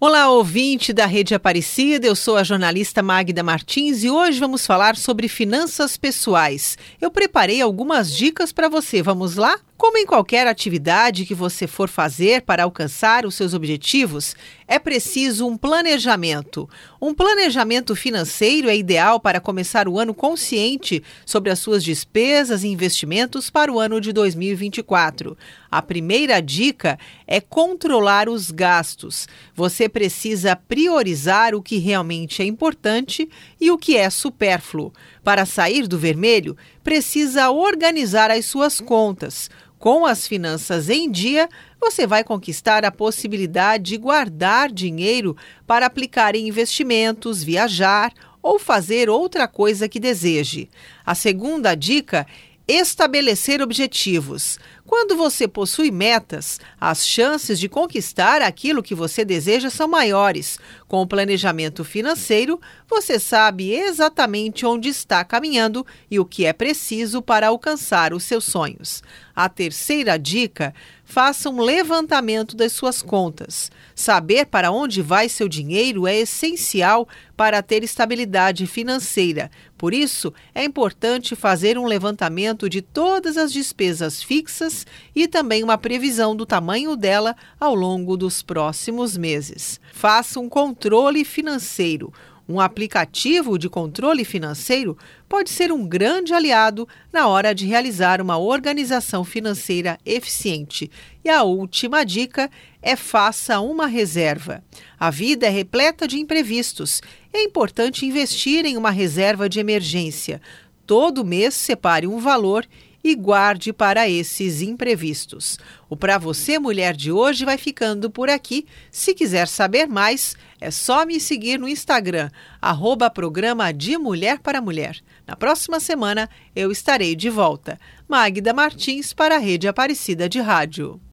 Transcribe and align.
Olá, 0.00 0.30
ouvinte 0.30 0.92
da 0.92 1.06
Rede 1.06 1.34
Aparecida, 1.34 2.06
eu 2.06 2.14
sou 2.14 2.36
a 2.36 2.44
jornalista 2.44 3.02
Magda 3.02 3.42
Martins 3.42 4.04
e 4.04 4.08
hoje 4.08 4.38
vamos 4.38 4.64
falar 4.64 4.94
sobre 4.94 5.26
finanças 5.26 5.96
pessoais. 5.96 6.78
Eu 7.00 7.10
preparei 7.10 7.60
algumas 7.60 8.16
dicas 8.16 8.52
para 8.52 8.68
você, 8.68 9.02
vamos 9.02 9.34
lá? 9.34 9.58
Como 9.78 9.96
em 9.96 10.04
qualquer 10.04 10.44
atividade 10.48 11.24
que 11.24 11.36
você 11.36 11.68
for 11.68 11.88
fazer 11.88 12.42
para 12.42 12.64
alcançar 12.64 13.24
os 13.24 13.36
seus 13.36 13.54
objetivos, 13.54 14.34
é 14.66 14.76
preciso 14.76 15.46
um 15.46 15.56
planejamento. 15.56 16.68
Um 17.00 17.14
planejamento 17.14 17.94
financeiro 17.94 18.68
é 18.68 18.76
ideal 18.76 19.20
para 19.20 19.38
começar 19.38 19.86
o 19.86 19.96
ano 19.96 20.12
consciente 20.12 21.00
sobre 21.24 21.52
as 21.52 21.60
suas 21.60 21.84
despesas 21.84 22.64
e 22.64 22.68
investimentos 22.68 23.50
para 23.50 23.72
o 23.72 23.78
ano 23.78 24.00
de 24.00 24.12
2024. 24.12 25.38
A 25.70 25.80
primeira 25.80 26.40
dica 26.40 26.98
é 27.24 27.40
controlar 27.40 28.28
os 28.28 28.50
gastos. 28.50 29.28
Você 29.54 29.88
precisa 29.88 30.56
priorizar 30.56 31.54
o 31.54 31.62
que 31.62 31.78
realmente 31.78 32.42
é 32.42 32.44
importante 32.44 33.28
e 33.60 33.70
o 33.70 33.78
que 33.78 33.96
é 33.96 34.10
supérfluo. 34.10 34.92
Para 35.22 35.46
sair 35.46 35.86
do 35.86 35.98
vermelho, 35.98 36.56
precisa 36.82 37.50
organizar 37.50 38.30
as 38.30 38.46
suas 38.46 38.80
contas. 38.80 39.48
Com 39.78 40.04
as 40.04 40.26
finanças 40.26 40.90
em 40.90 41.08
dia, 41.08 41.48
você 41.80 42.04
vai 42.04 42.24
conquistar 42.24 42.84
a 42.84 42.90
possibilidade 42.90 43.84
de 43.84 43.96
guardar 43.96 44.72
dinheiro 44.72 45.36
para 45.66 45.86
aplicar 45.86 46.34
em 46.34 46.48
investimentos, 46.48 47.44
viajar 47.44 48.12
ou 48.42 48.58
fazer 48.58 49.08
outra 49.08 49.46
coisa 49.46 49.88
que 49.88 50.00
deseje. 50.00 50.68
A 51.06 51.14
segunda 51.14 51.76
dica 51.76 52.26
estabelecer 52.66 53.62
objetivos. 53.62 54.58
Quando 54.88 55.18
você 55.18 55.46
possui 55.46 55.90
metas, 55.90 56.58
as 56.80 57.06
chances 57.06 57.60
de 57.60 57.68
conquistar 57.68 58.40
aquilo 58.40 58.82
que 58.82 58.94
você 58.94 59.22
deseja 59.22 59.68
são 59.68 59.86
maiores. 59.86 60.58
Com 60.88 61.02
o 61.02 61.06
planejamento 61.06 61.84
financeiro, 61.84 62.58
você 62.88 63.18
sabe 63.18 63.70
exatamente 63.70 64.64
onde 64.64 64.88
está 64.88 65.22
caminhando 65.22 65.86
e 66.10 66.18
o 66.18 66.24
que 66.24 66.46
é 66.46 66.54
preciso 66.54 67.20
para 67.20 67.48
alcançar 67.48 68.14
os 68.14 68.24
seus 68.24 68.46
sonhos. 68.46 69.02
A 69.36 69.46
terceira 69.46 70.18
dica: 70.18 70.74
faça 71.04 71.50
um 71.50 71.60
levantamento 71.60 72.56
das 72.56 72.72
suas 72.72 73.02
contas. 73.02 73.70
Saber 73.94 74.46
para 74.46 74.70
onde 74.70 75.02
vai 75.02 75.28
seu 75.28 75.48
dinheiro 75.48 76.06
é 76.06 76.16
essencial 76.16 77.06
para 77.36 77.62
ter 77.62 77.84
estabilidade 77.84 78.66
financeira. 78.66 79.50
Por 79.76 79.94
isso, 79.94 80.34
é 80.54 80.64
importante 80.64 81.36
fazer 81.36 81.78
um 81.78 81.84
levantamento 81.84 82.68
de 82.68 82.82
todas 82.82 83.36
as 83.36 83.52
despesas 83.52 84.22
fixas 84.22 84.77
e 85.14 85.28
também 85.28 85.62
uma 85.62 85.78
previsão 85.78 86.34
do 86.34 86.44
tamanho 86.44 86.96
dela 86.96 87.34
ao 87.58 87.74
longo 87.74 88.16
dos 88.16 88.42
próximos 88.42 89.16
meses. 89.16 89.80
Faça 89.92 90.40
um 90.40 90.48
controle 90.48 91.24
financeiro. 91.24 92.12
Um 92.50 92.60
aplicativo 92.60 93.58
de 93.58 93.68
controle 93.68 94.24
financeiro 94.24 94.96
pode 95.28 95.50
ser 95.50 95.70
um 95.70 95.86
grande 95.86 96.32
aliado 96.32 96.88
na 97.12 97.28
hora 97.28 97.54
de 97.54 97.66
realizar 97.66 98.22
uma 98.22 98.38
organização 98.38 99.22
financeira 99.22 99.98
eficiente. 100.02 100.90
E 101.22 101.28
a 101.28 101.42
última 101.42 102.04
dica 102.04 102.50
é 102.80 102.96
faça 102.96 103.60
uma 103.60 103.86
reserva. 103.86 104.64
A 104.98 105.10
vida 105.10 105.46
é 105.46 105.50
repleta 105.50 106.08
de 106.08 106.18
imprevistos. 106.18 107.02
É 107.34 107.42
importante 107.42 108.06
investir 108.06 108.64
em 108.64 108.78
uma 108.78 108.90
reserva 108.90 109.46
de 109.46 109.60
emergência. 109.60 110.40
Todo 110.86 111.26
mês 111.26 111.52
separe 111.52 112.06
um 112.06 112.18
valor 112.18 112.64
e 113.08 113.14
guarde 113.14 113.72
para 113.72 114.08
esses 114.08 114.60
imprevistos. 114.60 115.58
O 115.88 115.96
Pra 115.96 116.18
Você 116.18 116.58
Mulher 116.58 116.94
de 116.94 117.10
hoje 117.10 117.44
vai 117.44 117.56
ficando 117.56 118.10
por 118.10 118.28
aqui. 118.28 118.66
Se 118.90 119.14
quiser 119.14 119.48
saber 119.48 119.86
mais, 119.86 120.36
é 120.60 120.70
só 120.70 121.06
me 121.06 121.18
seguir 121.18 121.58
no 121.58 121.68
Instagram, 121.68 122.30
arroba 122.60 123.08
programa 123.08 123.72
de 123.72 123.96
Mulher 123.96 124.40
para 124.40 124.60
Mulher. 124.60 124.98
Na 125.26 125.34
próxima 125.34 125.80
semana 125.80 126.28
eu 126.54 126.70
estarei 126.70 127.16
de 127.16 127.30
volta. 127.30 127.78
Magda 128.06 128.52
Martins 128.52 129.12
para 129.12 129.36
a 129.36 129.38
Rede 129.38 129.68
Aparecida 129.68 130.28
de 130.28 130.40
Rádio. 130.40 131.00